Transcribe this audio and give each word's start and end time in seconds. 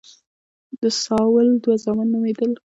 د 0.81 0.83
ساول 1.01 1.47
دوه 1.63 1.75
زامن 1.83 2.07
نومېدل. 2.13 2.51